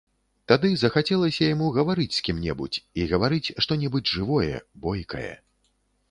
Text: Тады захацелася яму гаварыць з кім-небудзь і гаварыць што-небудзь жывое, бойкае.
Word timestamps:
Тады 0.51 0.69
захацелася 0.83 1.43
яму 1.49 1.67
гаварыць 1.75 2.15
з 2.19 2.23
кім-небудзь 2.29 2.79
і 3.01 3.05
гаварыць 3.11 3.53
што-небудзь 3.65 4.13
жывое, 4.15 4.55
бойкае. 4.87 5.29